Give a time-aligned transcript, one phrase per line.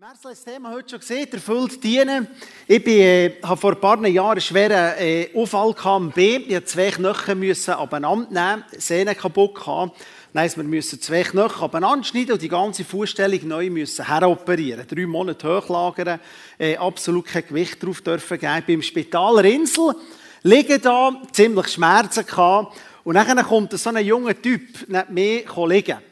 [0.00, 2.26] Merzl das Thema heute schon gesehen, erfüllt dienen.
[2.66, 6.36] Ich bin, äh, habe vor ein paar Jahren einen schweren äh, Unfall am B.
[6.36, 10.00] Ich musste zwei Knochen müssen abeinander nehmen, Sehne kaputt gehabt.
[10.32, 14.86] Nein, wir müssen zwei Knochen abeinander schneiden und die ganze Fußstellung neu müssen heroperieren.
[14.88, 16.18] Drei Monate hochlagern,
[16.58, 18.56] äh, absolut kein Gewicht drauf dürfen geben.
[18.58, 19.94] Ich bin im Spital Insel,
[20.42, 22.74] liege da, ziemlich Schmerzen gehabt.
[23.04, 26.09] Und dann kommt so ein junger Typ neben mir liegen.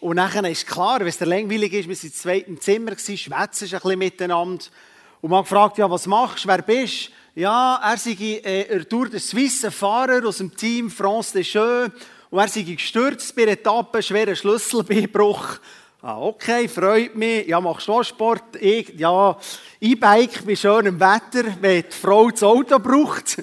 [0.00, 3.70] Und dann ist klar, wenn es langweilig ist, wir waren im zweiten Zimmer, schwätzen ein
[3.70, 4.64] bisschen miteinander.
[5.20, 7.10] Und man gefragt, ja, was machst du, wer bist?
[7.34, 8.12] Ja, er sei
[8.44, 11.90] äh, er Tour de Suisse Fahrer aus dem Team France des Jeux.
[12.30, 15.58] Und er sei gestürzt bei einer Etappe, schwerer Schlüsselbeinbruch.
[16.00, 17.48] Ah, okay, freut mich.
[17.48, 18.54] Ja, machst du auch Sport?
[18.60, 19.36] Ich, ja,
[19.80, 23.42] E-Bike bei schönem Wetter, wenn die Frau das Auto braucht.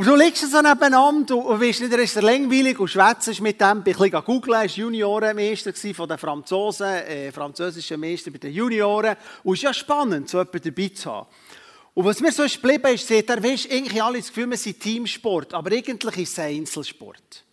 [0.00, 3.82] Und du liegst so nebeneinander und weißt nicht, er ist langweilig und schwätzt mit dem.
[3.84, 9.14] Ich bisschen googeln, er war Juniorenmeister von den Franzosen, äh, französischen Meister bei den Junioren.
[9.44, 11.26] Und es ist ja spannend, so jemanden dabei zu haben.
[11.92, 14.56] Und was mir so ist geblieben ist, sieht er, weißt, irgendwie alle das Gefühl, wir
[14.56, 17.44] sind Teamsport, aber eigentlich ist es ein Einzelsport.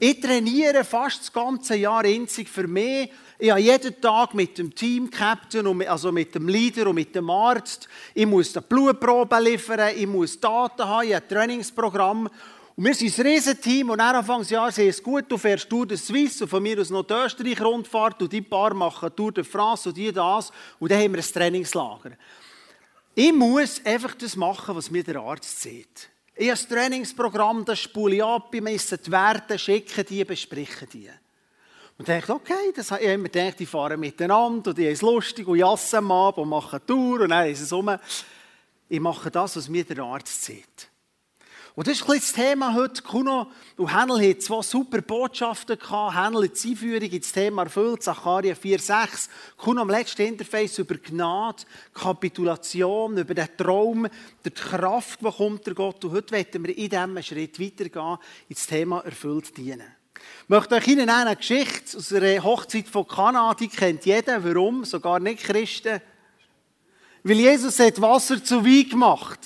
[0.00, 3.10] Ich trainiere fast das ganze Jahr einzig für mich.
[3.38, 7.86] Ich habe jeden Tag mit dem Team-Captain, also mit dem Leader und mit dem Arzt,
[8.14, 12.30] ich muss eine Blutprobe liefern, ich muss Daten haben, ein Trainingsprogramm.
[12.76, 15.98] Und wir sind ein Riesenteam und dann Anfangsjahr sehe es gut, du fährst Tour de
[15.98, 19.90] Suisse und von mir aus noch die Österreich-Rundfahrt und die paar machen Tour de France
[19.90, 22.12] und die das und dann haben wir ein Trainingslager.
[23.14, 26.08] Ich muss einfach das machen, was mir der Arzt sieht.
[26.34, 30.86] Ich habe ein Trainingsprogramm, das spule ich ab, ich messe die Werte, schicke die, bespreche
[30.86, 31.10] die.
[31.98, 35.48] Und dachte, okay, das habe ich immer gedacht, die fahren miteinander und die haben lustig
[35.48, 37.90] und jassen ab und machen Tour und dann ist es um.
[38.88, 40.90] Ich mache das, was mir der Arzt sieht.
[41.76, 43.02] Und das ist ein das Thema heute.
[43.02, 45.78] Kuno und Hänel haben zwei super Botschaften.
[45.78, 49.28] Hänel hat die Einführung ins Thema erfüllt, Zacharia 4,6.
[49.58, 54.08] Kuno am letzten Interface über Gnade, Kapitulation, über den Traum,
[54.42, 56.02] die Kraft, die kommt der Gott.
[56.02, 58.18] Und heute werden wir in diesem Schritt weitergehen,
[58.48, 59.95] ins Thema erfüllt dienen.
[60.44, 64.42] Ich möchte euch Ihnen eine Geschichte aus einer Hochzeit von Kana, die kennt jeder.
[64.44, 64.84] Warum?
[64.84, 66.00] Sogar nicht Christen.
[67.22, 69.40] Weil Jesus hat Wasser zu Wein gemacht.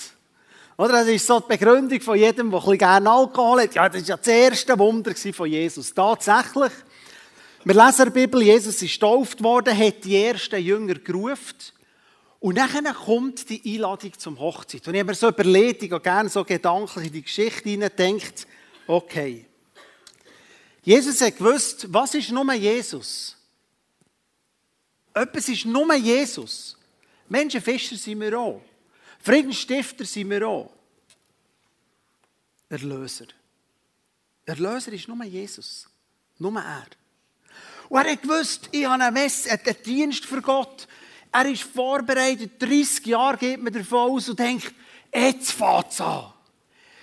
[0.76, 0.92] Oder?
[0.92, 3.74] Das ist so die Begründung von jedem, der ein gerne Alkohol hat.
[3.74, 5.92] Ja, das war ja das erste Wunder von Jesus.
[5.92, 6.72] Tatsächlich.
[7.64, 11.56] Wir lesen in der Bibel, Jesus ist getauft worden, hat die ersten Jünger gerufen.
[12.38, 14.88] Und dann kommt die Einladung zum Hochzeit.
[14.88, 17.90] Und ich habe mir so überlegt, ich gehe gerne so gedanklich in die Geschichte hinein,
[17.98, 18.46] denkt,
[18.86, 19.44] okay.
[20.82, 23.36] Jesus hat gewusst, was ist nur Jesus?
[25.12, 26.76] Etwas ist nur Jesus.
[27.28, 28.62] Menschenfischer sind wir auch.
[29.20, 30.70] Friedensstifter sind wir auch.
[32.68, 33.26] Erlöser.
[34.46, 35.88] Erlöser ist nur Jesus.
[36.38, 36.86] Nur er.
[37.88, 40.86] Und er hat gewusst, ich habe einen, Mess, einen Dienst für Gott.
[41.32, 44.72] Er ist vorbereitet, 30 Jahre geht man davon aus und denkt,
[45.12, 46.32] jetzt fängt es an.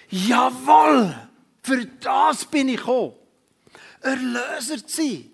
[0.10, 1.16] Jawohl,
[1.62, 3.14] für das bin ich gekommen.
[4.02, 5.32] Erlöser zu sein.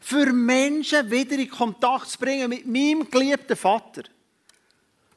[0.00, 4.02] Für Menschen wieder in Kontakt zu bringen mit meinem geliebten Vater.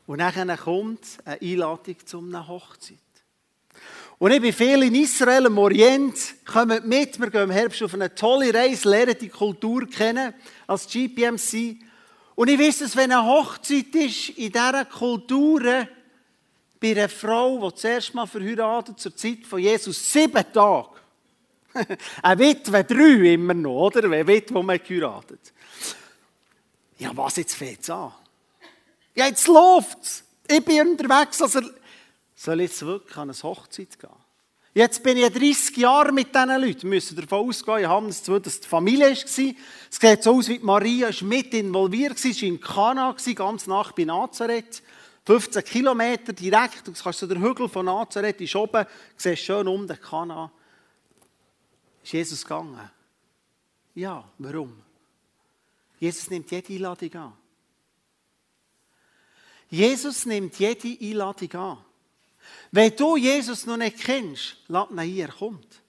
[0.06, 2.98] Und dann kommt eine Einladung zu einer Hochzeit.
[4.20, 6.16] Und ich bin viel in Israel, im Orient.
[6.46, 10.34] Kommt mit, wir gehen im Herbst auf eine tolle Reise, lernen die Kultur kennen,
[10.68, 11.78] als GPMC.
[12.36, 15.88] Und ich weiß, dass wenn eine Hochzeit ist, in dieser Kultur,
[16.80, 20.90] bei einer Frau, die zuerst mal verheiratet, zur Zeit von Jesus, sieben Tage.
[22.22, 24.04] eine Witwe, drei immer noch, oder?
[24.06, 25.54] Eine Witwe, die man geheiratet.
[27.00, 28.14] Ja, was jetzt fängt es an?
[29.16, 30.24] Ja, jetzt läuft's.
[30.48, 31.42] Ich bin unterwegs.
[31.42, 31.62] Also,
[32.36, 34.10] soll ich jetzt wirklich an eine Hochzeit gehen?
[34.76, 36.82] Jetzt bin ich 30 Jahre mit diesen Leuten.
[36.84, 39.14] Wir müssen davon ausgehen, ich habe das dass die Familie war.
[39.14, 42.18] Es sieht so aus, wie Maria ist mit involviert war.
[42.18, 44.82] Sie war in Kana, ganz nach bei Nazareth.
[45.26, 46.88] 15 Kilometer direkt.
[46.88, 48.86] Du kannst so den Hügel von Nazareth ist oben.
[49.16, 50.52] Siehst schön um den Kana.
[52.04, 52.90] Ist Jesus gegangen?
[53.96, 54.82] Ja, warum?
[56.00, 57.34] Jesus nimmt jede Einladung an.
[59.70, 61.86] Jesus nimmt jede Einladung an.
[62.72, 65.82] Wenn du Jesus noch nicht kennst, lad ihn ein, er kommt.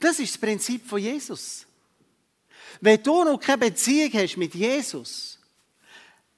[0.00, 1.66] Das ist das Prinzip von Jesus.
[2.80, 5.38] Wenn du noch keine Beziehung hast mit Jesus,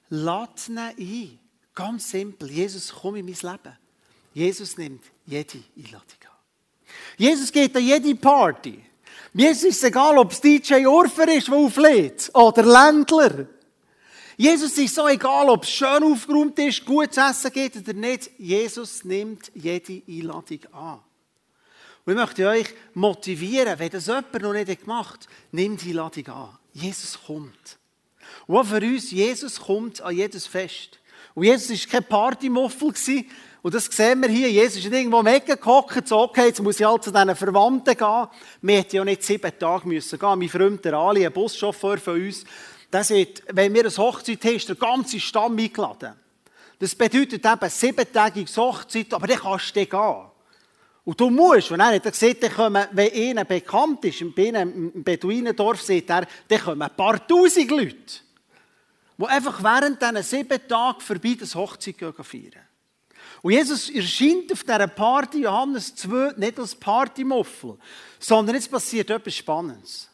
[0.09, 1.39] lad ihn ein.
[1.73, 2.51] Ganz simpel.
[2.51, 3.77] Jesus, komm in mein Leben.
[4.33, 6.36] Jesus nimmt jede Einladung an.
[7.17, 8.79] Jesus geht an jede Party.
[9.33, 13.47] Jesus ist egal, ob es DJ Urfer ist, der auflädt, oder Ländler.
[14.35, 18.31] Jesus ist so egal, ob es schön aufgeräumt ist, gut zu essen geht oder nicht.
[18.37, 20.99] Jesus nimmt jede Einladung an.
[22.05, 26.27] Und ich möchte euch motivieren, wenn das jemand noch nicht gemacht hat, nimm die Einladung
[26.27, 26.57] an.
[26.73, 27.77] Jesus kommt.
[28.45, 30.99] Und auch für uns, Jesus kommt an jedes Fest.
[31.37, 32.93] Und Jesus war kein Partymuffel.
[33.61, 34.49] Und das sehen wir hier.
[34.49, 37.35] Jesus ist nicht irgendwo am Ecken gehockt, so, okay, jetzt muss ich halt zu diesen
[37.35, 38.27] Verwandten gehen.
[38.63, 40.39] Wir hätten ja nicht sieben Tage müssen gehen.
[40.39, 42.43] Mein Freund der Ali, ein Buschauffeur von uns,
[42.91, 46.15] der sagt, wenn wir eine Hochzeit haben, ist der ganze Stamm eingeladen.
[46.79, 50.15] Das bedeutet eben siebentägiges Hochzeit, aber dann kannst du gehen.
[51.05, 55.03] Und du musst, und er hat gesagt, dann kommen, wenn ihnen bekannt ist, in einem
[55.03, 58.21] Beduinendorf, sagt er, dann kommen ein paar Tausend Leute,
[59.17, 62.67] die einfach während diesen sieben Tagen vorbei das Hochzeit feiern.
[63.41, 67.77] Und Jesus erscheint auf dieser Party, Johannes 2, nicht als Partymuffel,
[68.19, 70.09] sondern jetzt passiert etwas Spannendes.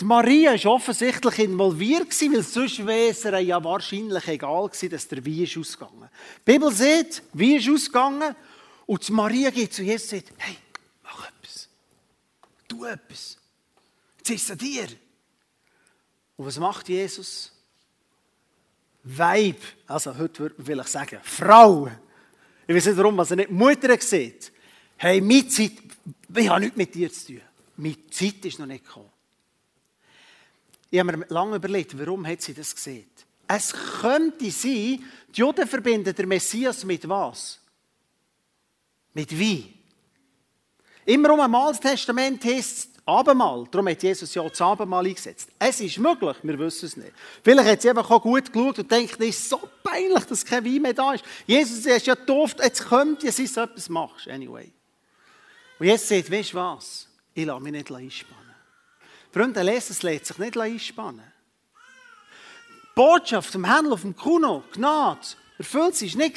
[0.00, 5.24] Die Maria war offensichtlich involviert, weil sonst wäre es ja wahrscheinlich egal gewesen, dass der
[5.26, 6.08] Wein ist ausgegangen.
[6.46, 8.36] Die Bibel sagt, Wein ist ausgegangen
[8.86, 10.56] und die Maria geht zu Jesus und sagt, hey,
[11.02, 11.68] mach etwas.
[12.68, 13.38] Tu etwas.
[14.18, 14.86] Jetzt ist es an dir.
[16.36, 17.50] Und was macht Jesus?
[19.16, 19.56] Weib,
[19.86, 21.88] also heute will ich sagen, Frau.
[22.66, 24.52] Ich weiß nicht warum, was er nicht Mutter sieht.
[24.98, 25.72] Hey, meine Zeit,
[26.34, 27.40] ich habe nichts mit dir zu tun.
[27.76, 29.08] Meine Zeit ist noch nicht gekommen.
[30.90, 33.06] Ich habe mir lange überlegt, warum hat sie das gesehen?
[33.46, 37.60] Es könnte sein, die Juden verbinden den Messias mit was?
[39.14, 39.74] Mit wie?
[41.06, 43.66] Immer um ein Mahltestament heißt es Abendmahl.
[43.70, 45.48] Darum hat Jesus ja das Abendmahl eingesetzt.
[45.58, 47.12] Es ist möglich, wir wissen es nicht.
[47.42, 50.64] Vielleicht hat sie einfach auch gut geschaut und denkt, es ist so peinlich, dass kein
[50.64, 51.24] Wein mehr da ist.
[51.46, 54.28] Jesus ist ja doof, jetzt kommt dass du etwas machst.
[54.28, 54.70] Anyway.
[55.78, 57.08] Und jetzt sagt, weißt du was?
[57.32, 58.54] Ich lasse mich nicht einspannen.
[59.32, 61.24] Freunde, lesen, es lässt sich nicht einspannen.
[62.82, 65.20] Die Botschaft vom Händler auf dem Kuno, Gnade,
[65.56, 66.36] erfüllt sich nicht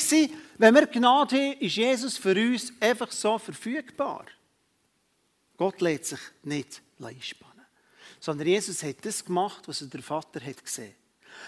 [0.58, 4.26] wenn wir Gnade haben, ist Jesus für uns einfach so verfügbar.
[5.62, 7.68] Gott lässt sich nicht einspannen.
[8.20, 10.96] Sondern Jesus hat das gemacht, was der Vater hat gesehen.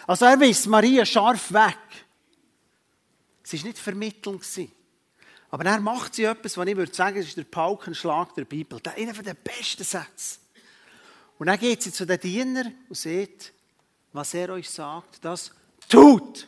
[0.05, 1.79] Also er weist Maria scharf weg.
[3.43, 4.45] Es war nicht vermittelnd.
[5.49, 8.79] Aber er macht sie etwas, was ich würde sagen, ist der Paukenschlag der Bibel.
[8.95, 10.37] Einer der besten Sätze.
[11.39, 13.51] Und dann geht sie zu den Dienern und sagt,
[14.11, 15.51] was er euch sagt, das
[15.89, 16.47] tut.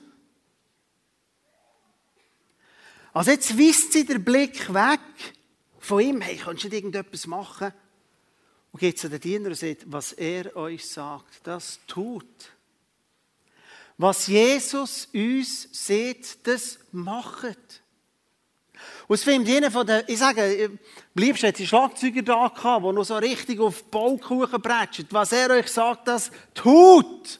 [3.12, 5.00] Also jetzt wisst sie den Blick weg
[5.86, 7.72] von ihm, hey, kannst du nicht irgendetwas machen?
[8.72, 12.26] Und geht zu den Dienern und sagt, was er euch sagt, das tut.
[13.98, 17.82] Was Jesus uns sieht, das macht.
[19.08, 20.80] Und es findet einer von den, ich sage, am
[21.22, 25.08] liebsten hat die Schlagzeuger da gehabt, die noch so richtig auf Baukuchen bretschen.
[25.12, 27.40] Was er euch sagt, das tut.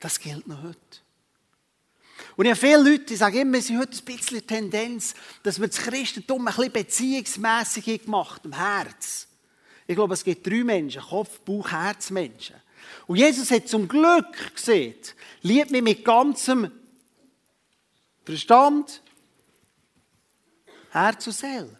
[0.00, 1.03] Das gilt noch heute.
[2.36, 5.60] Und ich habe viele Leute, die sagen immer, sie haben heute ein bisschen Tendenz, dass
[5.60, 9.28] wir das Christentum ein bisschen beziehungsmässig gemacht im Herz.
[9.86, 12.56] Ich glaube, es gibt drei Menschen, Kopf, Bauch, Herz Menschen.
[13.06, 14.94] Und Jesus hat zum Glück gesehen,
[15.42, 16.70] liebt mich mit ganzem
[18.24, 19.02] Verstand,
[20.90, 21.78] Herz und Seele.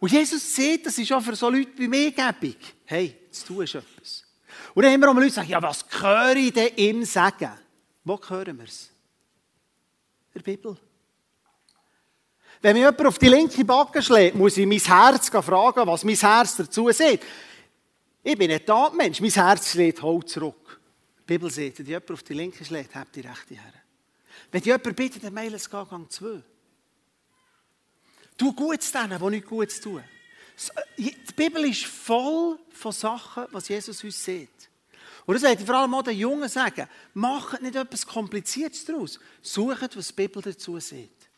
[0.00, 2.56] Und Jesus sieht, das ist auch für so Leute wie mir gebig.
[2.84, 4.24] Hey, jetzt tust du etwas.
[4.74, 7.52] Und dann haben wir auch Leute, die sagen, ja, was höre ich denn ihm sagen?
[8.04, 8.90] Wo hören wir es?
[10.38, 10.76] Der Bibel.
[12.60, 16.16] Wenn mir jemand auf die linke Backe schlägt, muss ich mein Herz fragen, was mein
[16.16, 17.24] Herz dazu sagt.
[18.22, 20.80] Ich bin ein Tatmensch, mein Herz schlägt halt zurück.
[21.20, 23.72] Die Bibel sagt, wenn jemand auf die linke schlägt, habt die rechte her.
[24.50, 26.42] Wenn jemand bittet, dann mail es Gang 2.
[28.36, 30.02] Tu Gutes denen, die nichts Gutes tun.
[30.96, 34.67] Die Bibel ist voll von Sachen, was Jesus uns sieht.
[35.28, 39.20] Und das sollte vor allem auch den Jungen sagen, macht nicht etwas Kompliziertes daraus.
[39.42, 41.28] Sucht, was die Bibel dazu sieht.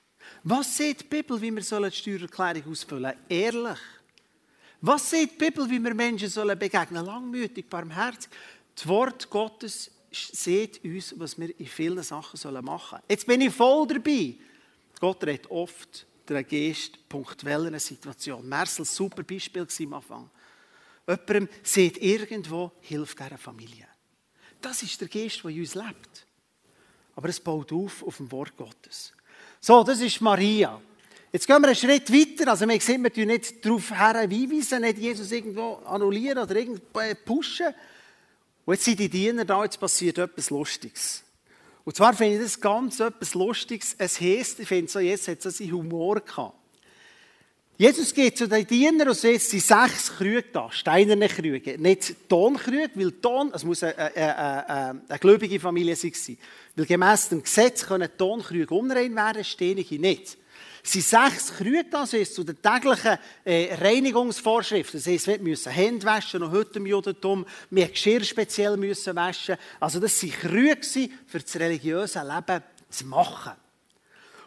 [0.45, 3.17] Was sieht die Bibel, wie wir die Steuererklärung ausfüllen sollen?
[3.29, 3.79] Ehrlich.
[4.81, 8.31] Was sieht die Bibel, wie wir Menschen sollen begegnen Langmütig, barmherzig.
[8.77, 13.03] Das Wort Gottes sieht uns, was wir in vielen Sachen machen sollen.
[13.09, 14.37] Jetzt bin ich voll dabei.
[15.01, 18.49] Gott redet oft der Geist punktuell in einer Situation.
[18.49, 20.31] Mersel, super Beispiel am Anfang.
[21.11, 23.87] Jemandem sieht irgendwo, hilft dieser Familie.
[24.61, 26.27] Das ist der Geist, der in uns lebt.
[27.17, 29.13] Aber es baut auf auf dem Wort Gottes.
[29.61, 30.81] So, das ist Maria.
[31.33, 32.51] Jetzt gehen wir einen Schritt weiter.
[32.51, 37.75] Also, wir sehen, wir tun nicht darauf hinweisen, nicht Jesus irgendwo annullieren oder irgendwo pushen.
[38.65, 41.23] Und jetzt sind die Diener da, jetzt passiert etwas Lustiges.
[41.85, 43.95] Und zwar finde ich das ganz etwas Lustiges.
[43.97, 46.60] Es heisst, ich finde so, jetzt hat es seinen Humor gehabt.
[47.81, 51.79] Jesus geht zu den Dienern und sieht, es sind sechs Krüge da, steinerne Krüge.
[51.79, 56.37] Nicht Tonkrüge, weil Ton, es muss eine, eine, eine, eine gläubige Familie sein.
[56.77, 60.37] Weil gemäss dem Gesetz können Tonkrüge unrein werden, steinige nicht.
[60.85, 65.01] Es sind sechs Krüge da, das heisst, zu den täglichen äh, Reinigungsvorschriften.
[65.01, 67.47] Das heisst, wir müssen Hände waschen, noch heute im Judentum.
[67.71, 69.57] Wir Geschirr speziell müssen waschen.
[69.81, 73.53] Also das waren Krüge für das religiöse Leben zu machen.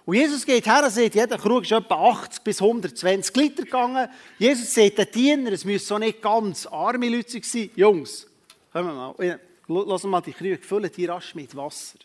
[0.06, 4.10] Und Jesus geht her und sagt, jeder Krug ist etwa 80 bis 120 Liter gegangen.
[4.38, 7.70] Jesus sagt den Diener, es müssen auch nicht ganz arme Leute sein.
[7.76, 8.28] Jungs,
[8.74, 12.00] kommen wir mal, lass mal die Krüge füllen, die rasch mit Wasser.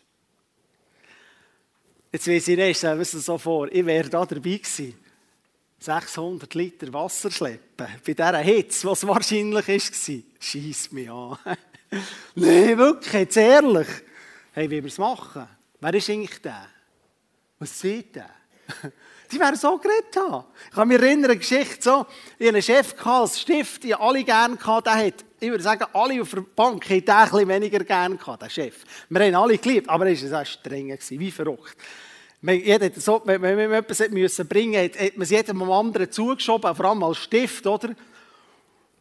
[2.11, 4.95] Jetzt weiss ich nicht, stellen wir es so vor, ich wäre da dabei gewesen.
[5.79, 7.87] 600 Liter Wasser schleppen.
[8.05, 10.21] Bei dieser Hitze, was wahrscheinlich war.
[10.39, 11.37] Scheiss mich an.
[12.35, 13.87] Nein, wirklich, jetzt ehrlich.
[14.53, 15.47] Hey, wie wir es machen?
[15.79, 16.67] Wer ist eigentlich der?
[17.59, 18.29] Was sieht der?
[19.31, 20.45] Die wären so geredet haben.
[20.69, 22.05] Ich kann mich erinnern, eine Geschichte so,
[22.39, 26.21] ich einen Chef als Stift, die alle gerne gehabt, der hat, ich würde sagen, alle
[26.21, 28.83] auf der Bank hätten den ein bisschen weniger gerne gehabt, der Chef.
[29.09, 31.77] Wir haben alle geliebt, aber er war streng, wie verrückt.
[32.41, 34.43] Jeder so, wenn man etwas bringen musste,
[35.05, 37.89] hat man es jedem anderen zugeschoben, vor allem als Stift, oder?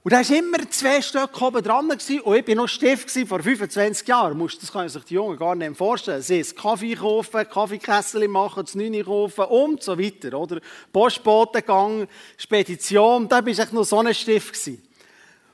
[0.05, 4.07] Und da war immer zwei Stück oben dran und ich war noch Stift vor 25
[4.07, 4.38] Jahren.
[4.38, 6.23] Das kann sich die Jungen gar nicht vorstellen.
[6.23, 10.61] Sie ist Kaffee kaufen, Kaffeekessel machen, das Neune kaufen und so weiter, oder?
[10.93, 14.71] Postbotengang, Spedition, da war ich noch so ein Stift.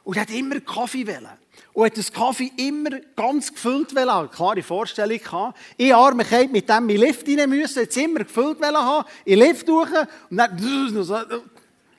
[0.05, 1.29] Und er hat immer Kaffee wollen.
[1.73, 4.09] Und hat das Kaffee immer ganz gefüllt wollen.
[4.09, 5.59] Eine klare Vorstellung gehabt.
[5.77, 9.09] Ich arme Kind mit dem in den Lift rein müssen, jetzt immer gefüllt wollen haben,
[9.25, 9.91] in den Lift durch,
[10.31, 10.57] und dann,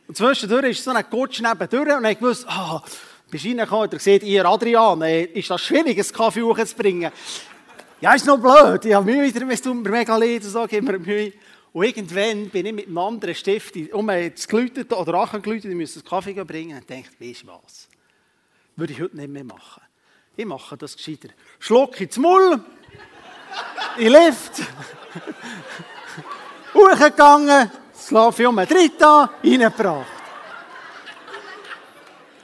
[0.07, 2.83] und zwischendurch ist so ein Kutsch nebendurch, und ich wusste, ah,
[3.29, 7.11] bist reingekommen, und er sieht, ihr Adrian, ist das schwierig, einen Kaffee hochzubringen?
[8.01, 10.99] Ja, ist noch blöd, ich habe Mühe, es tut mir mega leid, so gibt mir
[10.99, 11.33] Mühe.
[11.73, 15.99] Und irgendwann bin ich mit einem anderen Stift um jetzt geläutet oder angeläutet, ich müsste
[15.99, 17.87] einen Kaffee bringen und dachte, weißt du was?
[18.75, 19.81] Würde ich heute nicht mehr machen.
[20.37, 21.29] Ich mache das gescheiter.
[21.59, 22.61] Schluck ins Mull,
[23.97, 24.61] in Lift,
[26.73, 30.05] hochgegangen, das Lavium Dritta reingebracht.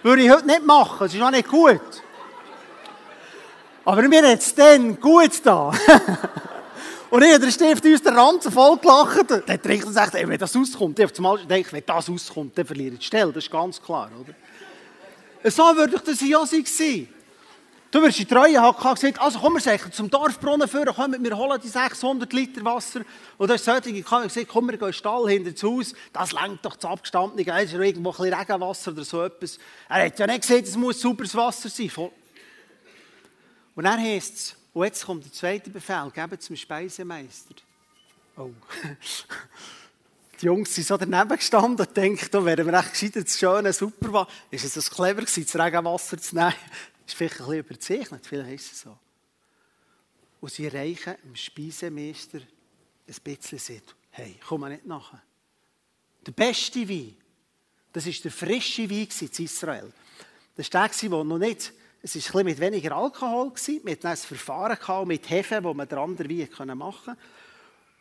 [0.04, 1.82] Würde ich heute nicht machen, das ist auch nicht gut.
[3.86, 5.72] Aber mir hat es dann gut da.
[7.12, 9.30] Und ich den Stift aus der Ranzen voll gelacht.
[9.30, 12.66] Dann hat der Richter gesagt, wenn das auskommt, ich zumal gedacht, wenn das auskommt, dann
[12.66, 13.34] verliere ich die Stelle.
[13.34, 14.34] Das ist ganz klar, oder?
[15.52, 17.08] So würde ich das ja sein.
[17.92, 21.38] Du wirst die Treue haben gesagt, also komm, wir sagen zum Dorfbrunnen führen, komm, wir
[21.38, 23.02] holen die 600 Liter Wasser.
[23.38, 25.94] Und dann ist solche gekommen gesagt, komm, wir gehen in den Stall hinter das Haus,
[26.14, 29.60] das lenkt doch das Abgestandene, da ist irgendwo ein bisschen Regenwasser oder so etwas.
[29.90, 31.92] Er hat ja nicht gesagt, es muss sauberes Wasser sein.
[33.76, 37.56] Und dann heisst es, und jetzt kommt der zweite Befehl, geben zum Speisemeister.
[38.38, 38.52] Oh.
[40.40, 43.74] Die Jungs sind so daneben gestanden und denken, da wären wir echt gescheit, das schöne,
[43.74, 46.54] super Ist es das clever gewesen, das Regenwasser zu nehmen?
[47.12, 48.98] Ist vielleicht ein bisschen überzeichnet, vielleicht ist es so.
[50.40, 53.84] Und sie reichen dem Speisemeister ein bisschen Sitt.
[54.12, 55.22] Hey, komm mal nicht nachher.
[56.26, 57.18] Der beste Wein,
[57.92, 59.92] das war der frische Wein in Israel.
[60.56, 65.08] Das war der, der noch nicht, es war mit weniger Alkohol, wir hatten ein Verfahren
[65.08, 67.22] mit Hefe, wo man den anderen Wein machen konnte.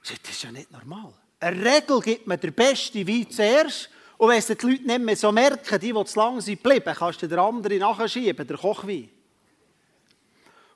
[0.05, 1.13] Das ist ja nicht normal.
[1.41, 3.91] Eine Regel gibt man der beste Wein zuerst.
[4.21, 6.95] Und wenn es die Leute nicht mehr so merken, die, die zu lange sind geblieben,
[6.95, 9.09] kannst du den anderen nachschieben, der Kochwein.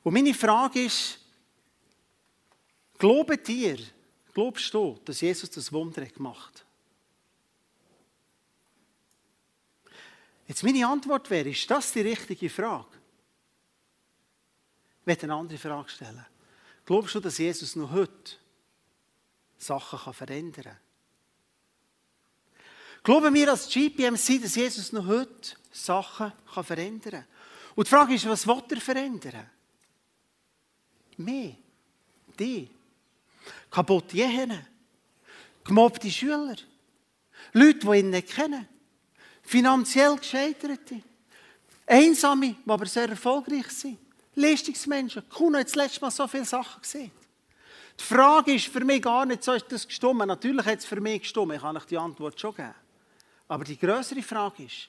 [0.02, 1.18] Und meine Frage ist,
[2.96, 3.76] glaubt ihr,
[4.32, 6.64] glaubst du, dass Jesus das Wunder gemacht hat?
[10.48, 12.96] Jetzt meine Antwort wäre, ist das die richtige Frage?
[15.02, 16.24] Ich möchte eine andere Frage stellen.
[16.86, 18.36] Glaubst du, dass Jesus noch heute
[19.58, 20.78] Sachen verändern kann.
[23.04, 27.24] Glauben wir als GPMC, dass Jesus noch heute Sachen kann verändern kann?
[27.74, 29.50] Und die Frage ist, was will er verändern?
[31.18, 31.54] Mehr.
[32.38, 32.70] Die.
[33.70, 34.58] Kaputte Ehen.
[35.64, 36.56] Gemobbte Schüler.
[37.52, 38.66] Leute, die ihn nicht kennen.
[39.42, 41.02] Finanziell Gescheiterte.
[41.86, 43.98] Einsame, die aber sehr erfolgreich sind.
[44.34, 45.28] Leistungsmenschen.
[45.28, 47.10] Kuno hat das letzte Mal so viele Sachen gesehen.
[48.00, 50.26] Die Frage ist für mich gar nicht, so ist das gestummen.
[50.26, 52.74] Natürlich hat es für mich gestummen, ich kann euch die Antwort schon geben.
[53.48, 54.88] Aber die größere Frage ist,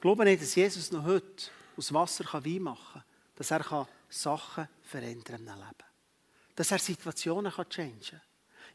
[0.00, 3.04] glaube nicht, dass Jesus noch heute aus Wasser Wein machen kann,
[3.36, 5.90] dass er Sachen verändern im Leben.
[6.54, 8.20] Dass er Situationen kann changen kann.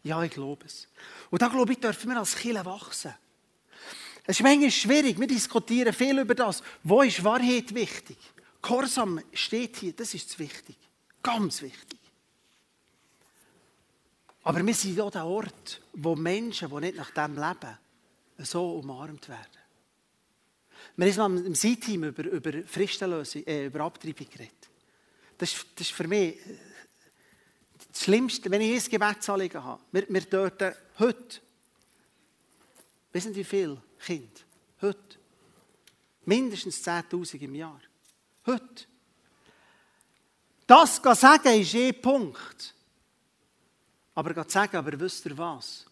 [0.04, 0.88] Ja, ich glaube es.
[1.30, 3.14] Und da glaube ich, dürfen wir als Kinder wachsen.
[4.24, 6.64] Es ist manchmal schwierig, wir diskutieren viel über das.
[6.84, 8.18] Wo ist Wahrheit wichtig?
[8.62, 10.78] Gehorsam steht hier, das ist wichtig.
[11.22, 12.00] Ganz wichtig.
[14.44, 17.78] Aber wir sind auch der Ort, wo Menschen, die nicht nach dem leben,
[18.40, 19.60] so umarmt werden.
[20.98, 24.70] Wir haben im Sie-Team über, über Fristenlösung, äh, über Abtreibung geredet.
[25.38, 26.58] Das ist, das ist für mich äh,
[27.92, 29.82] das Schlimmste, wenn ich ein Gebetsanliegen habe.
[29.92, 31.42] Wir, wir dürfen heute
[33.16, 34.42] Wissen Sie wie viele Kinder?
[34.82, 35.18] Heute.
[36.26, 37.80] Mindestens 10.000 im Jahr.
[38.46, 38.84] Heute.
[40.68, 42.76] Das sagen ist eh Punkt.
[44.16, 45.86] Aber sagen, aber wisst ihr was?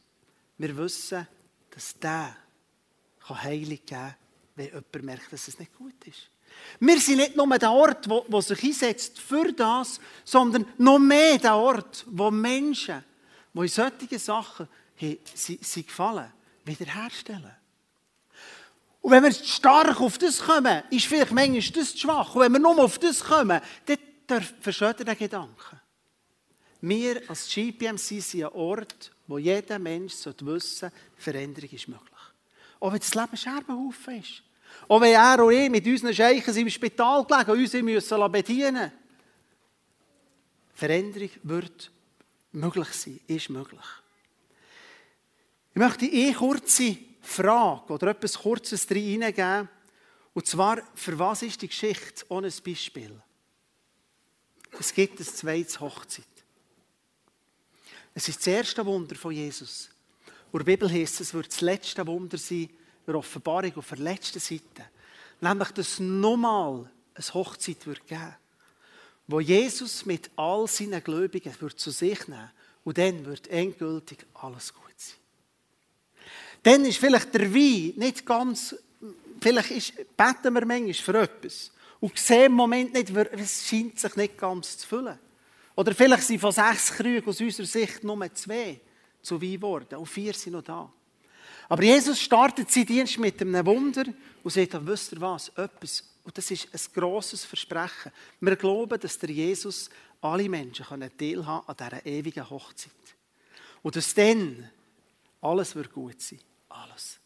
[0.58, 1.26] Wir wissen,
[1.74, 2.36] dass der
[3.30, 4.16] Heilung geben kann,
[4.56, 6.30] wenn jemand merkt, dass es nicht gut ist.
[6.80, 11.40] Wir sind nicht nur der Ort, wo, wo sich einsetzt für das, sondern noch mehr
[11.40, 13.04] der Ort, wo Menschen,
[13.54, 14.68] die in solchen Sachen
[15.02, 16.32] haben, sie, sie gefallen,
[16.64, 17.56] wiederherstellen.
[19.02, 22.36] Und wenn wir stark auf das kommen, ist vielleicht manchmal das schwach.
[22.36, 23.60] Und wenn wir nur auf das kommen,
[24.28, 25.82] dann versteht ihr den Gedanken.
[26.82, 32.10] Wir als GPMC sind ein Ort, wo jeder Mensch wissen sollte, Veränderung ist möglich.
[32.80, 34.44] Auch wenn das Leben Scherbenhaufen ist.
[34.88, 38.92] Auch wenn er und ich mit unseren Scheichen im Spital gelegen und uns müssen bedienen
[40.74, 41.92] Veränderung wird
[42.52, 43.86] möglich sein, ist möglich.
[45.74, 49.70] Ich möchte eine kurze Frage oder etwas Kurzes hineingeben.
[50.34, 53.22] Und zwar, für was ist die Geschichte ohne ein Beispiel?
[54.80, 56.26] Es gibt ein zweites Hochzeit.
[58.14, 59.90] Es ist das erste Wunder von Jesus.
[60.52, 62.70] Und in der Bibel heißt es, es wird das letzte Wunder sein,
[63.08, 64.90] der Offenbarung auf der letzten Seite.
[65.42, 68.36] Nämlich, dass nochmal eine Hochzeit wird geben
[69.28, 72.52] wo Jesus mit all seinen Gläubigen wird zu sich nehmen
[72.84, 75.18] und dann wird endgültig alles gut sein.
[76.64, 78.76] Dann ist vielleicht der Wein nicht ganz,
[79.42, 84.16] vielleicht ist, beten wir manchmal für etwas und sehen im Moment nicht, es scheint sich
[84.16, 85.20] nicht ganz zu füllen.
[85.76, 88.80] Oder vielleicht sind von sechs Krügen aus unserer Sicht nur zwei
[89.22, 90.92] zu Wein geworden und vier sind noch da.
[91.70, 94.06] Aber Jesus startet seinen Dienst mit einem Wunder
[94.44, 98.12] und sagt, wisst ihr was, etwas, und das ist ein grosses Versprechen.
[98.40, 99.90] Wir glauben, dass der Jesus
[100.22, 100.86] alle Menschen
[101.18, 102.92] teilhaben an dieser ewigen Hochzeit.
[103.82, 104.70] Und dass dann
[105.42, 106.40] alles wird gut sein.
[106.70, 107.20] Alles.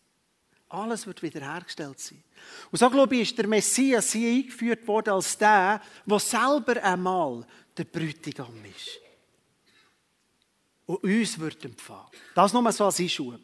[0.69, 2.23] Alles wird wiederhergestellt sein.
[2.71, 7.45] Und so glaube ich, ist der Messias hier eingeführt worden als der, der selber einmal
[7.77, 8.99] der Bräutigam ist.
[10.85, 12.07] Und uns wird empfangen.
[12.35, 13.33] Das nur so als Einschub.
[13.33, 13.41] Und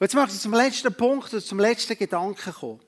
[0.00, 2.80] jetzt möchte ich zum letzten Punkt und zum letzten Gedanken kommen.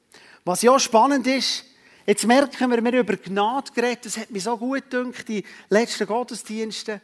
[0.44, 1.64] Was ja spannend ist,
[2.06, 5.44] jetzt merken wir, wir haben über Gnade geredet, das hat mich so gut gedacht, die
[5.70, 7.00] letzten Gottesdienste.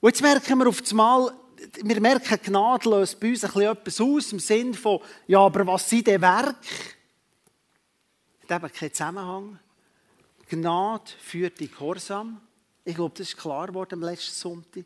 [0.00, 1.32] Und jetzt merken wir auf einmal,
[1.82, 6.06] wir merken, Gnade löst bei uns etwas aus, im Sinne von, ja, aber was sind
[6.06, 6.56] denn Werke?
[8.48, 9.58] Hat eben keinen Zusammenhang.
[10.48, 12.40] Gnade führt in Gehorsam.
[12.84, 14.84] Ich glaube, das ist klar geworden am letzten Sonntag.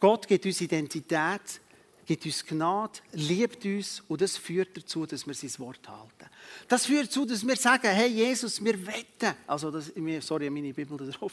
[0.00, 1.60] Gott gibt uns Identität
[2.06, 6.30] gibt uns Gnade, liebt uns und das führt dazu, dass wir sein Wort halten.
[6.68, 10.96] Das führt dazu, dass wir sagen, hey Jesus, wir wetten, also das, sorry, meine Bibel
[10.98, 11.32] da drauf,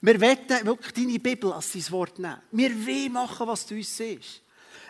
[0.00, 2.40] wir wetten wirklich deine Bibel als dein Wort nehmen.
[2.50, 4.42] Wir wollen machen, was du uns siehst.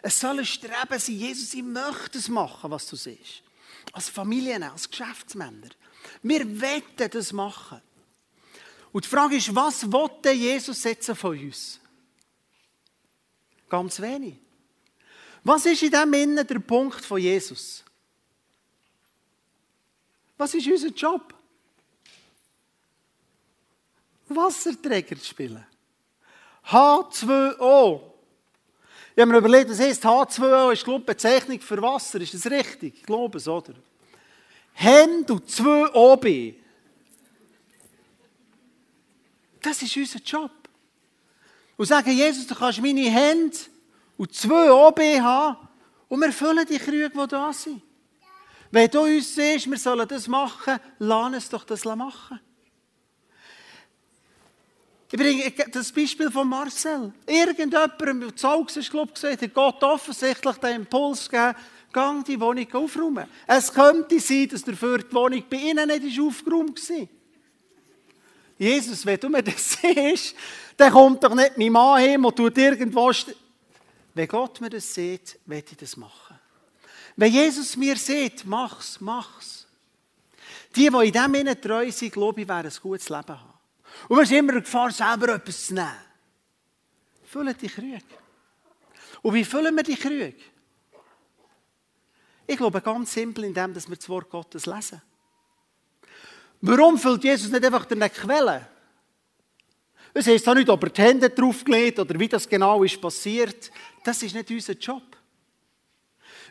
[0.02, 3.42] Es soll ein Streben sein, Jesus, ich möchte es machen, was du siehst.
[3.92, 5.68] Als Familien, als Geschäftsmänner.
[6.22, 7.80] Wir wetten das machen.
[8.90, 11.80] Und die Frage ist, was will Jesus setzen von uns?
[13.68, 14.34] Ganz wenig.
[15.44, 17.82] Was ist in diesem Innen der Punkt von Jesus?
[20.36, 21.34] Was ist unser Job?
[24.28, 25.66] Wasserträger zu spielen.
[26.66, 28.00] H2O.
[29.14, 32.20] Ich habe mir überlegt, was heißt H2O ist, glaube ich, Bezeichnung für Wasser.
[32.20, 32.94] Ist das richtig?
[32.98, 33.74] Ich glaube es, oder?
[34.72, 36.54] Hemd und 2OB.
[39.60, 40.50] Das ist unser Job.
[41.76, 43.56] Und sagen, Jesus, du kannst meine Hände
[44.22, 45.56] und zwei OB haben
[46.06, 47.82] und wir füllen die Krüge, die da sind.
[48.70, 52.38] Wenn du uns siehst, wir sollen das machen, lass es doch das machen.
[55.10, 57.12] Ich bringe das Beispiel von Marcel.
[57.26, 61.56] Irgendjemand im Zaugsclub gesagt hat Gott offensichtlich den Impuls gegeben,
[61.92, 63.26] gang die Wohnung aufräumen.
[63.48, 67.08] Es könnte sein, dass dafür die Wohnung bei ihnen nicht aufgeräumt war.
[68.56, 70.36] Jesus, wenn du mir das siehst,
[70.76, 73.12] dann kommt doch nicht mein Mann hin und tut irgendwo
[74.14, 76.38] wenn Gott mir das sieht, werde ich das machen.
[77.16, 79.66] Wenn Jesus mir sieht, mach's, mach's.
[80.74, 83.52] Die, die in dem Innen treu sind, glaube ich, werden ein gutes Leben haben.
[84.08, 85.92] Und wir sind immer in Gefahr, selber etwas zu nehmen.
[87.24, 88.02] Füllen die Krüge.
[89.22, 90.34] Und wie füllen wir die Krüge?
[92.46, 95.00] Ich glaube ganz simpel, indem wir das Wort Gottes lesen.
[96.60, 98.68] Warum füllt Jesus nicht einfach eine Quelle?
[100.14, 103.70] Es heisst auch nicht, ob er die Hände draufgelegt oder wie das genau ist passiert.
[104.04, 105.02] Das ist nicht unser Job.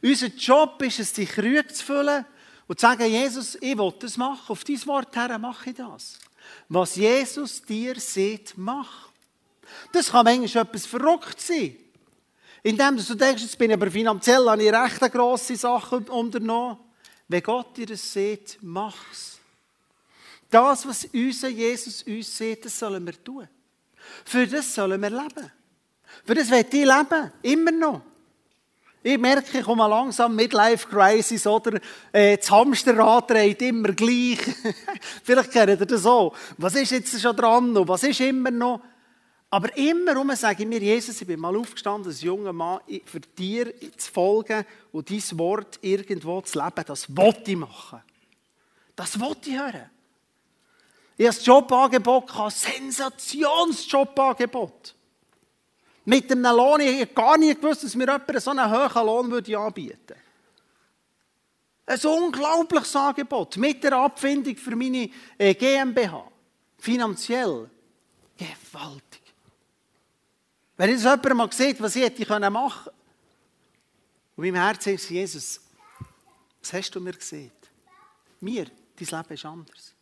[0.02, 2.26] Unser Job ist es, die Krüge zu füllen
[2.68, 4.52] und zu sagen, Jesus, ich will das machen.
[4.52, 6.18] Auf dein Wort her mache ich das.
[6.70, 9.10] Was Jesus dir sieht, mach.
[9.92, 11.78] Das kann manchmal etwas verrückt sein.
[12.64, 16.78] Indem du denkst, jetzt bin ich aber finanziell an ich recht grosse Sache unternommen.
[17.28, 19.41] Wenn Gott dir das sieht, mach's.
[20.52, 23.48] Das, was unser Jesus uns sieht, das sollen wir tun.
[24.26, 25.52] Für das sollen wir leben.
[26.26, 27.32] Für das will ich leben.
[27.42, 28.02] Immer noch.
[29.02, 31.80] Ich merke, ich komme langsam Midlife Crisis oder
[32.12, 34.40] äh, das Hamsterrad dreht immer gleich.
[35.24, 36.36] Vielleicht kennt ihr das auch.
[36.58, 38.82] Was ist jetzt schon dran und was ist immer noch?
[39.50, 43.20] Aber immer um sage ich mir, Jesus, ich bin mal aufgestanden als junger Mann, für
[43.22, 46.84] dir zu folgen und dein Wort irgendwo zu leben.
[46.86, 48.02] Das wollte ich machen.
[48.96, 49.90] Das wollte ich hören.
[51.22, 54.96] Ich habe ein Jobangebot, ein Sensationsjobangebot.
[56.06, 59.32] Mit einem Lohn, ich habe gar nicht gewusst, dass mir jemand so einen hohen Lohn
[59.32, 60.16] anbieten würde.
[61.86, 66.28] Ein unglaubliches Angebot mit der Abfindung für meine äh, GmbH.
[66.80, 67.70] Finanziell.
[68.36, 69.22] Gewaltig.
[70.76, 72.96] Wenn jetzt jemand mal sieht, was ich hätte machen können.
[74.38, 75.62] Und in meinem Herzen ist Jesus,
[76.60, 77.52] was hast du mir gesehen?
[78.40, 79.94] Mir, dein Leben ist anders.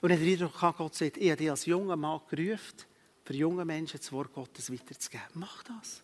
[0.00, 2.76] Und ich habe den Eindruck, Gott sagt, ich habe dich als junger Mann gerufen,
[3.24, 5.28] für junge Menschen das Wort Gottes weiterzugeben.
[5.34, 6.02] Mach das.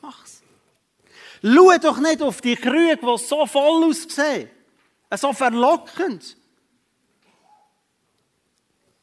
[0.00, 0.42] Mach's.
[1.42, 4.48] Schau doch nicht auf die Krüge, die so voll aussehen,
[5.14, 6.36] so verlockend.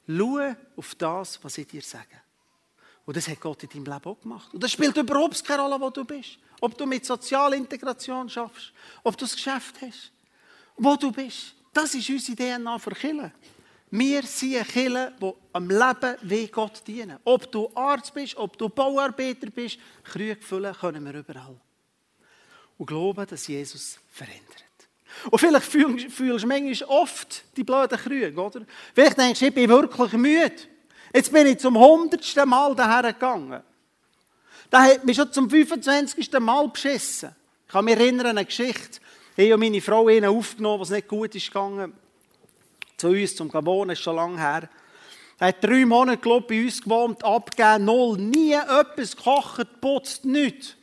[0.08, 2.22] Schau auf das, was ich dir sage.
[3.06, 4.54] Und das hat Gott in deinem Leben auch gemacht.
[4.54, 6.38] Und das spielt überhaupt keine Rolle, wo du bist.
[6.62, 8.72] Ob du mit Sozialintegration schaffst,
[9.04, 10.12] ob du das Geschäft hast,
[10.78, 11.54] wo du bist.
[11.74, 13.34] Das ist unsere DNA für Kirche.
[13.96, 17.20] Wir sind Kirche, die am Leben wie Gott dienen.
[17.26, 21.56] Ob du Arzt bist, ob du Bauarbeiter bist, Krüge füllen können wir überall.
[22.80, 24.64] Und glauben, dass Jesus verändert.
[25.30, 28.62] Und vielleicht fühlst, du manchmal oft die blöden Krüge, oder?
[28.96, 30.56] Vielleicht denkst du, ich bin wirklich müde.
[31.14, 33.62] Jetzt bin ich zum hundertsten Mal daher gegangen.
[34.72, 36.32] Da hat mich schon zum 25.
[36.40, 37.36] Mal beschissen.
[37.68, 39.02] Ich kann mich erinnern an eine Geschichte.
[39.38, 41.94] Ich und meine Frau haben aufgenommen, was nicht gut ist gegangen
[43.04, 44.70] zu uns zum Wohnen, ist schon lange her.
[45.38, 50.76] Er hat drei Monate glaub, bei uns gewohnt, abgegeben, null, nie etwas gekocht, putzt, nichts.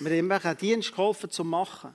[0.00, 1.94] Wir haben ihm einen Dienst geholfen zu machen.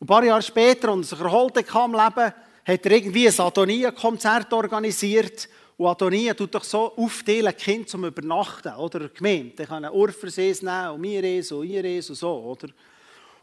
[0.00, 2.32] Und ein paar Jahre später, und sich erholt kam Leben,
[2.64, 5.48] hat er irgendwie ein Adonia-Konzert organisiert.
[5.76, 9.08] Und Adonia tut doch so aufteilen, Kind zum Übernachten, oder?
[9.10, 9.58] Gemeint.
[9.60, 12.68] Die kann einen Urversees nehmen, und mir und ihr und so, oder?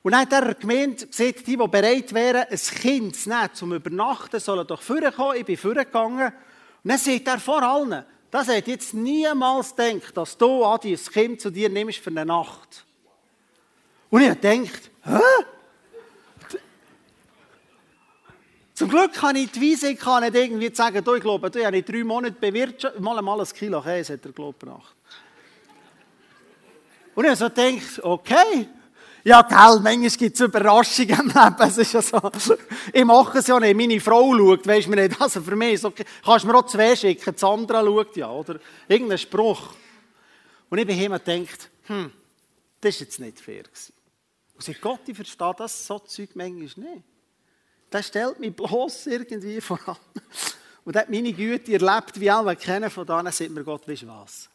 [0.01, 3.73] Und dann hat er gemeint, sieht die, die bereit wären, ein Kind zu nehmen, zum
[3.73, 5.37] Übernachten, sollen doch vorkommen.
[5.37, 6.27] Ich bin vorgegangen.
[6.83, 11.11] Und dann sagt er vor allen, das hat jetzt niemals gedacht, dass du, Adi, ein
[11.11, 12.85] Kind zu dir nimmst für eine Nacht.
[14.09, 15.19] Und ich habe hä?
[18.73, 21.65] Zum Glück kann ich die Weise kann nicht irgendwie sagen, du, ich glaube, du, ich
[21.65, 24.95] habe drei Monate bewirtschaftet, mal mal ein Kilo Käse hat er, glaube ich, gebracht.
[27.13, 28.69] Und ich habe so gedacht, okay,
[29.23, 31.55] ja, gell, manchmal gibt es Überraschungen im Leben.
[31.59, 32.31] Es ist ja so.
[32.93, 33.75] Ich mache es ja nicht.
[33.75, 35.21] Meine Frau schaut, weisst du nicht.
[35.21, 36.05] Also für mich ist okay.
[36.23, 37.35] Kannst du mir auch zwei schicken.
[37.35, 38.59] Sandra schaut ja, oder?
[38.87, 39.73] Irgendein Spruch.
[40.69, 42.11] Und ich bin hier und gedacht, hm,
[42.79, 43.93] das ist jetzt nicht fair gewesen.
[44.55, 47.03] Und sagt Gott, ich verstehe das so Zeug manchmal nicht.
[47.89, 49.97] Das stellt mich bloß irgendwie voran.
[50.85, 54.07] Und hat meine Güte erlebt, wie alle kennen von da, sagt mir Gott, weißt du
[54.07, 54.49] was?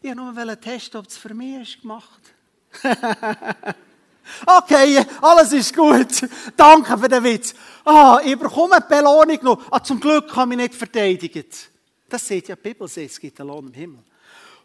[0.00, 2.34] Ich wollte nur testen, ob es für mich ist gemacht
[4.46, 6.28] okay, alles ist gut.
[6.56, 7.54] Danke für den Witz.
[7.84, 9.62] Ah, ich bekomme eine Belohnung noch.
[9.70, 11.70] Ah, zum Glück kann ich nicht verteidigt.
[12.08, 14.00] Das sieht ja die Bibel, es gibt einen Lohn im Himmel.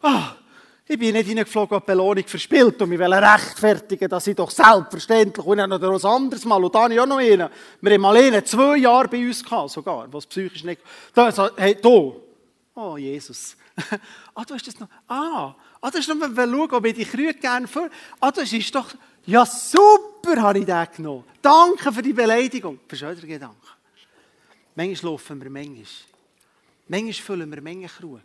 [0.02, 0.36] Ah,
[0.86, 5.58] ich bin nicht hineingeflogen und Belohnung verspielt und mich rechtfertigen, dass ich doch selbstverständlich, und
[5.58, 7.50] ich habe noch etwas anderes Mal, und habe ich auch noch einen.
[7.80, 10.82] Wir haben mal einen, zwei Jahre bei uns gehabt, sogar, was psychisch nicht,
[11.14, 12.22] da, hey, du.
[12.76, 13.56] Oh, Jesus.
[14.36, 17.04] ah, du hast das noch, ah, Ah, das ist wenn wir schauen, ob ich die
[17.04, 17.90] Krüge gerne für.
[18.22, 18.88] Ah, das ist doch,
[19.26, 21.26] ja super, habe ich den genommen.
[21.42, 22.80] Danke für die Beleidigung.
[22.88, 23.58] Verstehst du den Gedanken?
[24.76, 25.86] Manchmal laufen wir manchmal.
[26.88, 28.22] Manchmal füllen wir Menge Krug.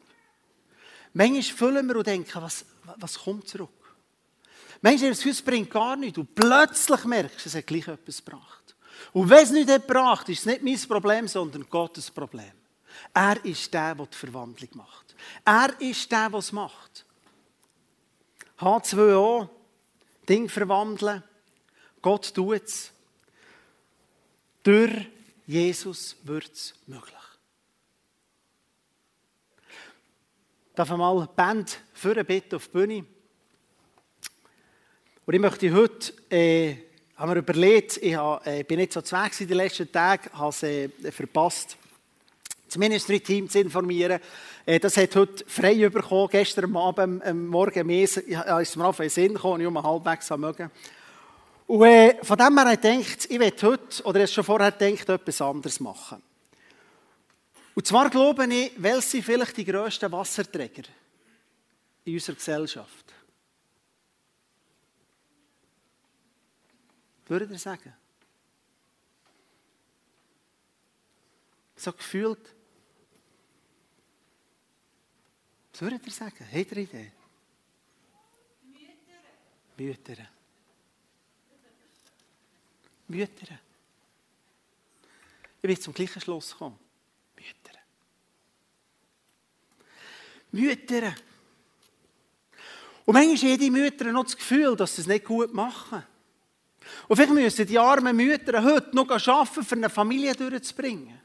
[1.14, 2.64] Manchmal füllen wir und denken, was,
[2.96, 3.70] was kommt zurück?
[4.80, 6.16] Manchmal das Gefühl, bringt gar nichts.
[6.16, 8.76] Und plötzlich merkst du, es hat gleich etwas gebracht.
[9.12, 12.52] Und wenn es nicht gebracht, ist es nicht mein Problem, sondern Gottes Problem.
[13.14, 15.14] Er ist der, der die Verwandlung macht.
[15.44, 17.04] Er ist der, der es macht.
[18.58, 19.48] H2O,
[20.28, 21.22] Ding verwandeln.
[22.02, 22.92] Gott tut es.
[24.62, 25.06] Durch
[25.46, 27.14] Jesus wird es möglich.
[30.74, 33.04] Darf ich mal die Band für bitten auf die Bühne?
[35.26, 36.76] Und ich möchte heute, äh,
[37.16, 40.50] haben wir überlegt, ich hab, äh, bin nicht so zweck in den letzten Tagen, habe
[40.50, 41.76] es äh, verpasst,
[42.68, 44.20] das Ministry-Team zu informieren.
[44.66, 49.10] Äh, das hat heute frei bekommen, gestern Abend, am Morgen mehr, ist mir auf den
[49.10, 50.70] Sinn gekommen, ich um halbwegs mögen.
[51.66, 54.72] Und äh, von dem her habe ich gedacht, ich will heute, oder es schon vorher
[54.72, 56.22] gedacht, etwas anderes machen.
[57.74, 60.84] Und zwar glaube ich, welche sind vielleicht die grössten Wasserträger
[62.04, 63.14] in unserer Gesellschaft?
[67.26, 67.94] Würdet ihr sagen?
[71.76, 72.54] So gefühlt.
[75.78, 76.44] Was würdet ihr sagen?
[76.44, 77.12] Habt ihr eine Idee?
[79.76, 80.16] Mütter.
[80.16, 80.28] Mütter.
[83.06, 83.58] Mütter.
[85.62, 86.76] Ich bin zum gleichen Schluss gekommen.
[87.36, 87.78] Mütter.
[90.50, 91.14] Mütter.
[93.04, 96.02] Und manchmal haben jede Mütter noch das Gefühl, dass sie es nicht gut machen.
[97.06, 101.20] Und vielleicht müssen die armen Mütter heute noch arbeiten, um eine Familie durchzubringen.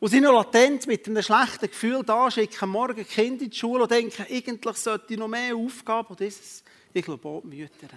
[0.00, 3.84] Und sind noch latent mit einem schlechten Gefühl da, schicken morgen Kinder in die Schule
[3.84, 6.08] und denken, eigentlich sollte ich noch mehr Aufgaben.
[6.08, 7.88] Und ist, ich glaube, auch die Mütter.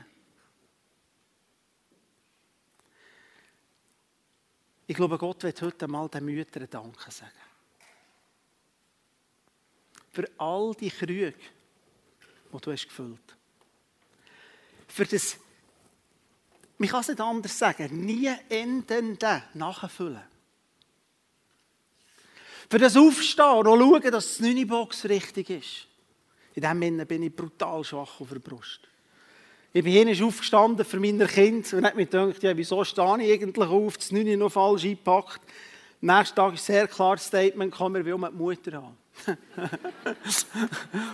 [4.86, 7.32] Ich glaube, Gott wird heute mal den Müttern Danke sagen.
[10.12, 11.34] Für all die Krüge,
[12.54, 13.38] die du hast gefüllt.
[14.88, 15.38] Für das
[16.78, 20.22] man kann es nicht anders sagen, nie endende Nachfüllen.
[22.70, 25.88] Für das Aufstehen und schauen, dass die Box richtig ist.
[26.56, 28.82] In dem Sinne bin ich brutal schwach auf der Brust.
[29.72, 33.34] Ich bin hier aufgestanden für meine Kinder und habe mir gedacht, ja, wieso stehe ich
[33.34, 35.42] eigentlich auf, das Nüni noch falsch eingepackt.
[36.02, 38.98] Am nächsten Tag ist ein sehr klares Statement gekommen, wir wollen die Mutter haben.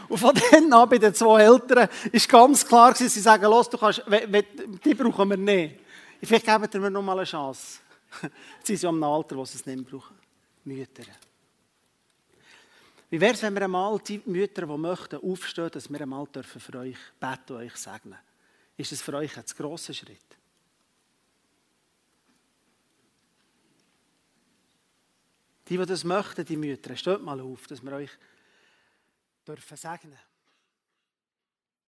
[0.09, 3.77] und von dann an bei den zwei Eltern ist ganz klar sie sagen, los, du
[3.77, 4.03] kannst,
[4.83, 5.79] die brauchen wir nicht.
[6.21, 7.79] Vielleicht geben wir noch mal eine Chance.
[8.63, 10.15] sie sind ja im Alter, wo sie es nicht brauchen.
[10.65, 11.03] Mütter.
[13.13, 16.59] Wie wäre es, wenn wir einmal die Mütter, die möchten, aufstehen, dass wir einmal dürfen
[16.59, 18.17] für euch beten und euch segnen?
[18.75, 20.35] Ist das für euch ein grosser Schritt?
[25.69, 28.09] Die, die das möchten, die Mütter, steht mal auf, dass wir euch
[29.45, 30.17] dürfen segnen